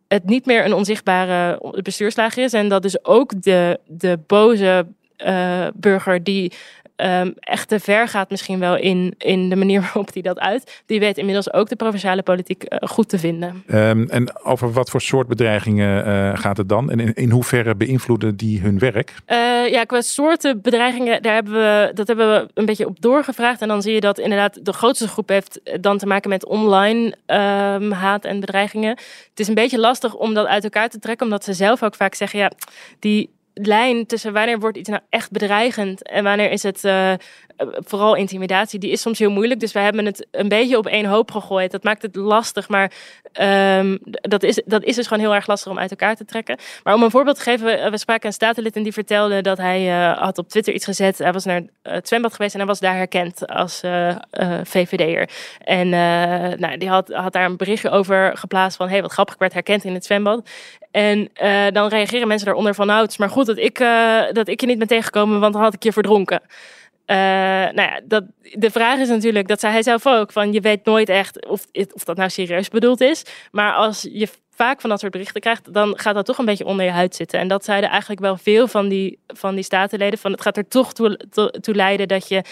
[0.09, 2.53] het niet meer een onzichtbare bestuurslager is.
[2.53, 4.87] En dat dus ook de, de boze
[5.75, 6.53] burger die
[7.03, 10.83] um, echt te ver gaat misschien wel in, in de manier waarop hij dat uit.
[10.87, 13.65] Die weet inmiddels ook de provinciale politiek uh, goed te vinden.
[13.67, 16.91] Um, en over wat voor soort bedreigingen uh, gaat het dan?
[16.91, 19.15] En in, in hoeverre beïnvloeden die hun werk?
[19.27, 23.61] Uh, ja, qua soorten bedreigingen, daar hebben we, dat hebben we een beetje op doorgevraagd.
[23.61, 27.15] En dan zie je dat inderdaad de grootste groep heeft dan te maken met online
[27.27, 28.91] um, haat en bedreigingen.
[29.31, 31.95] Het is een beetje lastig om dat uit elkaar te trekken, omdat ze zelf ook
[31.95, 32.51] vaak zeggen, ja,
[32.99, 37.12] die lijn tussen wanneer wordt iets nou echt bedreigend en wanneer is het uh,
[37.79, 39.61] vooral intimidatie, die is soms heel moeilijk.
[39.61, 41.71] Dus wij hebben het een beetje op één hoop gegooid.
[41.71, 42.92] Dat maakt het lastig, maar
[43.79, 46.59] um, dat, is, dat is dus gewoon heel erg lastig om uit elkaar te trekken.
[46.83, 49.59] Maar om een voorbeeld te geven, we, we spraken een statenlid en die vertelde dat
[49.59, 51.18] hij uh, had op Twitter iets gezet.
[51.18, 54.16] Hij was naar het zwembad geweest en hij was daar herkend als uh,
[54.62, 55.31] VVD'er.
[55.64, 55.88] En
[56.59, 59.53] nou, die had, had daar een berichtje over geplaatst van, hey, wat grappig, ik werd
[59.53, 60.49] herkend in het zwembad.
[60.90, 64.49] En uh, dan reageren mensen daaronder van, nou, het maar goed dat ik, uh, dat
[64.49, 66.40] ik je niet ben tegengekomen, want dan had ik je verdronken.
[67.11, 70.61] Uh, nou ja, dat, de vraag is natuurlijk, dat zei hij zelf ook, van je
[70.61, 73.23] weet nooit echt of, of dat nou serieus bedoeld is.
[73.51, 76.64] Maar als je vaak van dat soort berichten krijgt, dan gaat dat toch een beetje
[76.64, 77.38] onder je huid zitten.
[77.38, 80.18] En dat zeiden eigenlijk wel veel van die, van die statenleden.
[80.18, 82.42] Van het gaat er toch toe, toe, toe leiden dat je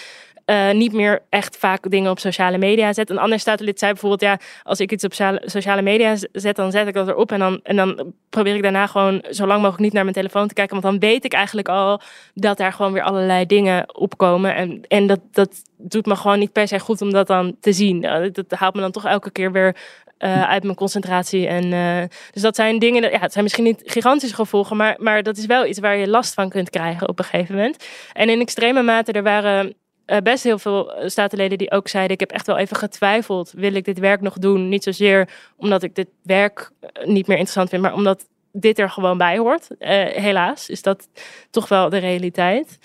[0.49, 3.09] uh, niet meer echt vaak dingen op sociale media zet.
[3.09, 6.87] Een ander statenlid zei bijvoorbeeld, ja, als ik iets op sociale media zet, dan zet
[6.87, 9.93] ik dat erop en dan, en dan probeer ik daarna gewoon zo lang mogelijk niet
[9.93, 12.01] naar mijn telefoon te kijken, want dan weet ik eigenlijk al
[12.33, 14.55] dat daar gewoon weer allerlei dingen opkomen.
[14.55, 17.71] En, en dat, dat doet me gewoon niet per se goed om dat dan te
[17.71, 18.01] zien.
[18.31, 19.75] Dat haalt me dan toch elke keer weer
[20.19, 21.47] uh, uit mijn concentratie.
[21.47, 25.23] En, uh, dus dat zijn dingen, ja, het zijn misschien niet gigantische gevolgen, maar, maar
[25.23, 27.85] dat is wel iets waar je last van kunt krijgen op een gegeven moment.
[28.13, 29.75] En in extreme mate, er waren
[30.07, 33.51] uh, best heel veel eh, statenleden die ook zeiden: Ik heb echt wel even getwijfeld.
[33.55, 34.69] Wil ik dit werk nog doen?
[34.69, 38.89] Niet zozeer omdat ik dit werk eh, niet meer interessant vind, maar omdat dit er
[38.89, 39.67] gewoon bij hoort.
[39.79, 41.07] Helaas is dat
[41.49, 42.77] toch wel de realiteit.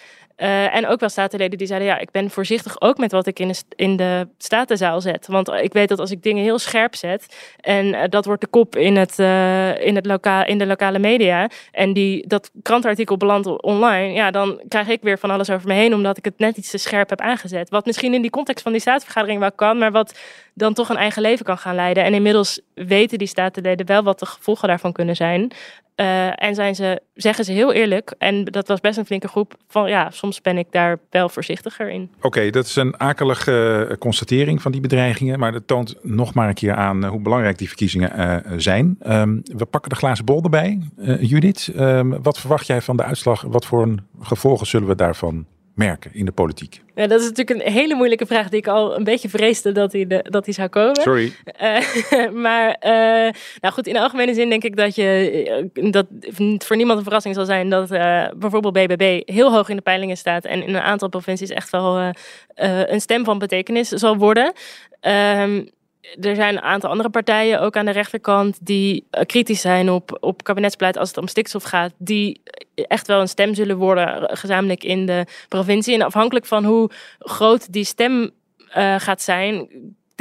[0.43, 3.39] Uh, en ook wel statenleden die zeiden: Ja, ik ben voorzichtig ook met wat ik
[3.39, 5.27] in de, in de statenzaal zet.
[5.27, 7.37] Want ik weet dat als ik dingen heel scherp zet.
[7.61, 10.99] en uh, dat wordt de kop in, het, uh, in, het loka in de lokale
[10.99, 11.51] media.
[11.73, 14.13] en die, dat krantartikel belandt online.
[14.13, 15.95] ja, dan krijg ik weer van alles over me heen.
[15.95, 17.71] omdat ik het net iets te scherp heb aangezet.
[17.71, 19.79] Wat misschien in die context van die staatsvergadering wel kan.
[19.79, 20.19] maar wat
[20.55, 22.05] dan toch een eigen leven kan gaan leiden.
[22.05, 25.53] En inmiddels weten die statenleden wel wat de gevolgen daarvan kunnen zijn.
[26.03, 29.55] Uh, en zijn ze, zeggen ze heel eerlijk, en dat was best een flinke groep,
[29.69, 32.11] van ja, soms ben ik daar wel voorzichtiger in.
[32.21, 36.49] Oké, dat is een akelige uh, constatering van die bedreigingen, maar dat toont nog maar
[36.49, 38.97] een keer aan uh, hoe belangrijk die verkiezingen zijn.
[39.07, 40.79] Um, we pakken de glazen bol erbij.
[41.21, 43.43] Judith, um, wat verwacht jij van de uitslag?
[43.43, 46.83] Wat voor gevolgen zullen we daarvan merken in de politiek?
[46.95, 49.93] Ja, dat is natuurlijk een hele moeilijke vraag die ik al een beetje vreesde dat
[49.93, 50.97] hij, de, dat hij zou komen.
[50.97, 51.33] Sorry.
[51.63, 56.07] Uh, maar uh, nou goed, in de algemene zin denk ik dat, je, dat
[56.59, 60.17] voor niemand een verrassing zal zijn dat uh, bijvoorbeeld BBB heel hoog in de peilingen
[60.17, 62.13] staat en in een aantal provincies echt wel
[62.55, 64.53] een stem van betekenis zal worden.
[65.01, 65.65] Ehm,
[66.21, 70.17] er zijn een aantal andere partijen, ook aan de rechterkant, die uh, kritisch zijn op,
[70.21, 72.43] op kabinetsbeleid als het om stikstof gaat, die
[72.75, 75.95] echt wel een stem zullen worden, eh, gezamenlijk in de provincie.
[75.95, 78.31] En afhankelijk van hoe groot die stem
[78.77, 79.69] uh, gaat zijn,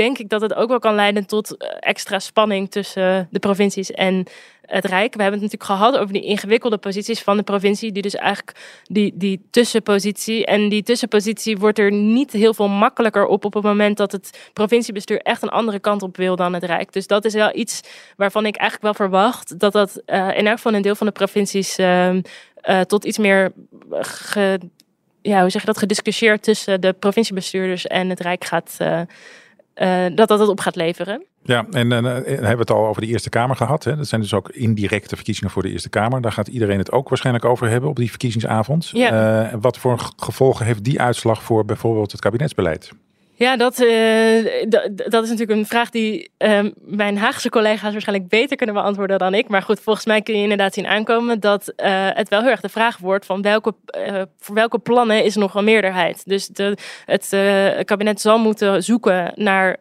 [0.01, 4.27] denk ik dat het ook wel kan leiden tot extra spanning tussen de provincies en
[4.61, 5.15] het Rijk.
[5.15, 8.57] We hebben het natuurlijk gehad over die ingewikkelde posities van de provincie, die dus eigenlijk
[8.83, 10.45] die, die tussenpositie.
[10.45, 14.49] En die tussenpositie wordt er niet heel veel makkelijker op op het moment dat het
[14.53, 16.93] provinciebestuur echt een andere kant op wil dan het Rijk.
[16.93, 17.81] Dus dat is wel iets
[18.15, 21.13] waarvan ik eigenlijk wel verwacht dat dat uh, in elk geval een deel van de
[21.13, 22.21] provincies uh, uh,
[22.81, 23.51] tot iets meer
[25.21, 28.77] ja, hoe zeg je dat, gediscussieerd tussen de provinciebestuurders en het Rijk gaat.
[29.81, 31.25] Uh, dat dat het op gaat leveren.
[31.43, 33.83] Ja, en uh, hebben we het al over de Eerste Kamer gehad.
[33.83, 33.95] Hè?
[33.95, 36.21] Dat zijn dus ook indirecte verkiezingen voor de Eerste Kamer.
[36.21, 38.89] Daar gaat iedereen het ook waarschijnlijk over hebben op die verkiezingsavond.
[38.93, 39.51] Ja.
[39.51, 42.91] Uh, wat voor gevolgen heeft die uitslag voor bijvoorbeeld het kabinetsbeleid?
[43.41, 48.57] Ja, dat, uh, dat is natuurlijk een vraag die uh, mijn Haagse collega's waarschijnlijk beter
[48.57, 49.47] kunnen beantwoorden dan ik.
[49.47, 52.61] Maar goed, volgens mij kun je inderdaad zien aankomen dat uh, het wel heel erg
[52.61, 53.73] de vraag wordt van welke,
[54.39, 56.25] voor welke plannen is nog een meerderheid.
[56.25, 56.49] Dus
[57.05, 57.29] het
[57.85, 59.77] kabinet zal moeten zoeken naar,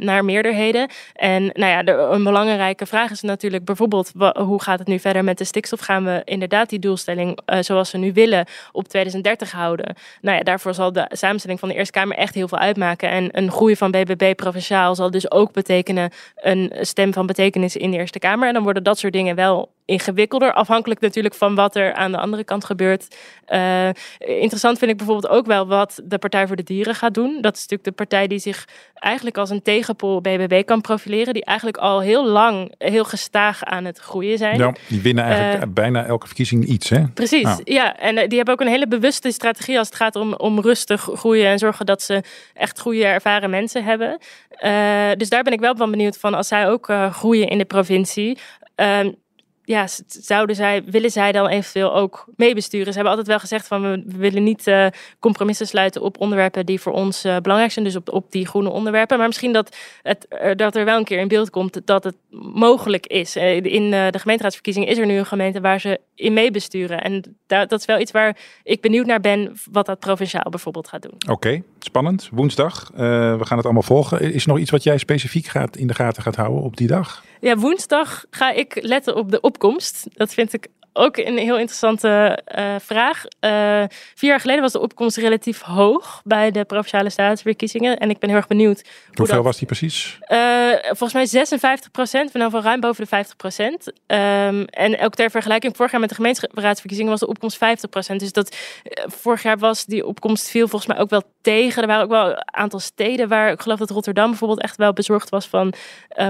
[0.00, 0.90] naar meerderheden.
[1.14, 5.24] En nou ja, de, een belangrijke vraag is natuurlijk bijvoorbeeld hoe gaat het nu verder
[5.24, 5.80] met de stikstof?
[5.80, 9.96] Gaan we inderdaad die doelstelling zoals we nu willen op 2030 houden?
[10.20, 12.97] Nou ja, daarvoor zal de samenstelling van de Eerste Kamer echt heel veel uitmaken.
[13.02, 17.90] En een groei van BBB provinciaal zal dus ook betekenen een stem van betekenis in
[17.90, 18.48] de Eerste Kamer.
[18.48, 20.52] En dan worden dat soort dingen wel ingewikkelder.
[20.52, 23.16] Afhankelijk natuurlijk van wat er aan de andere kant gebeurt.
[23.48, 27.38] Uh, interessant vind ik bijvoorbeeld ook wel wat de Partij voor de Dieren gaat doen.
[27.40, 31.34] Dat is natuurlijk de partij die zich eigenlijk als een tegenpol BBB kan profileren.
[31.34, 34.58] Die eigenlijk al heel lang, heel gestaag aan het groeien zijn.
[34.58, 37.06] Ja, die winnen eigenlijk uh, bijna elke verkiezing iets, hè?
[37.14, 37.60] Precies, ja.
[37.64, 37.96] ja.
[37.96, 41.46] En die hebben ook een hele bewuste strategie als het gaat om, om rustig groeien
[41.46, 42.22] en zorgen dat ze
[42.54, 44.18] echt goede ervaren mensen hebben.
[44.64, 47.64] Uh, dus daar ben ik wel van benieuwd van als zij ook groeien in de
[47.64, 48.38] provincie.
[48.76, 48.98] Uh,
[49.68, 52.86] ja, zouden zij, willen zij dan eventueel ook meebesturen?
[52.86, 54.86] Ze hebben altijd wel gezegd van we, willen niet uh,
[55.18, 58.70] compromissen sluiten op onderwerpen die voor ons uh, belangrijk zijn, dus op, op die groene
[58.70, 59.18] onderwerpen.
[59.18, 62.14] Maar misschien dat, het, uh, dat er wel een keer in beeld komt dat het
[62.30, 63.36] mogelijk is.
[63.36, 67.02] in de gemeenteraadsverkiezingen is er nu een gemeente waar ze in meebesturen.
[67.02, 70.88] En dat, dat is wel iets waar ik benieuwd naar ben wat dat provinciaal bijvoorbeeld
[70.88, 71.14] gaat doen.
[71.14, 72.28] Oké, okay, spannend.
[72.32, 72.90] Woensdag.
[72.94, 74.20] we gaan het allemaal volgen.
[74.32, 76.86] Is er nog iets wat jij specifiek gaat, in de gaten gaat houden op die
[76.86, 77.22] dag?
[77.40, 80.06] Ja, woensdag ga ik letten op de opkomst.
[80.12, 83.24] Dat vind ik ook een heel interessante uh, vraag.
[83.24, 87.98] Uh, vier jaar geleden was de opkomst relatief hoog bij de provinciale staatsverkiezingen.
[87.98, 88.80] En ik ben heel erg benieuwd.
[88.80, 90.18] Hoe Hoeveel dat, was die precies?
[90.28, 93.86] Uh, volgens mij 56 procent, van van ruim boven de 50 procent.
[93.86, 98.20] Um, en ook ter vergelijking, vorig jaar met de gemeenteraadsverkiezingen was de opkomst 50 procent.
[98.20, 98.56] Dus dat
[99.04, 101.82] vorig jaar was die opkomst viel volgens mij ook wel tegen.
[101.82, 104.92] Er waren ook wel een aantal steden waar ik geloof dat Rotterdam bijvoorbeeld echt wel
[104.92, 105.74] bezorgd was van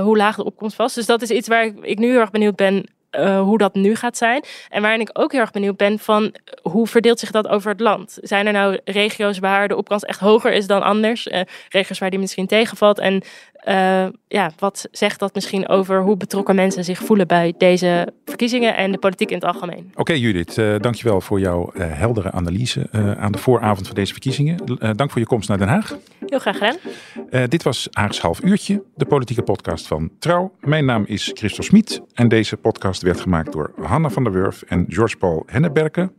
[0.00, 0.94] hoe laag de opkomst was.
[0.94, 3.74] Dus dat is iets waar ik, ik nu heel erg benieuwd ben uh, hoe dat
[3.74, 4.44] nu gaat zijn.
[4.68, 7.80] En waarin ik ook heel erg benieuwd ben van hoe verdeelt zich dat over het
[7.80, 8.18] land?
[8.20, 11.26] Zijn er nou regio's waar de opkomst echt hoger is dan anders?
[11.26, 12.98] Uh, regio's waar die misschien tegenvalt?
[12.98, 13.22] En
[13.66, 18.76] uh, ja, wat zegt dat misschien over hoe betrokken mensen zich voelen bij deze verkiezingen
[18.76, 19.88] en de politiek in het algemeen?
[19.90, 24.12] Oké okay, Judith, uh, dankjewel voor jouw uh, heldere analyse aan de vooravond van deze
[24.12, 24.56] verkiezingen.
[24.96, 25.96] dank voor je komst naar Den Haag.
[26.26, 26.76] Heel graag gedaan.
[27.48, 30.52] dit was Haags Half Uurtje, de politieke podcast van Trouw.
[30.60, 34.62] Mijn naam is Christel Smit en deze podcast werd gemaakt door Hanna van der Wurf
[34.62, 36.12] en George Paul Henneberken.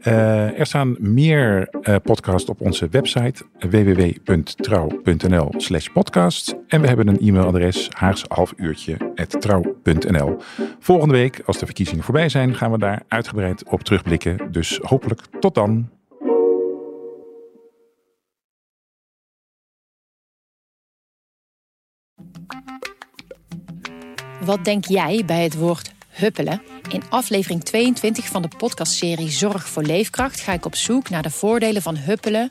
[0.00, 1.68] er staan meer
[2.02, 6.54] podcasts op onze website www.trouw.nl slash podcast.
[6.68, 10.36] En we hebben een e-mailadres haagshalfuurtje.trouw.nl.
[10.78, 14.52] Volgende week, als de verkiezingen voorbij zijn, gaan we daar uitgebreid op terugblikken.
[14.52, 15.88] Dus hopelijk tot dan.
[24.44, 26.62] Wat denk jij bij het woord huppelen?
[26.88, 31.30] In aflevering 22 van de podcastserie Zorg voor Leefkracht ga ik op zoek naar de
[31.30, 32.50] voordelen van huppelen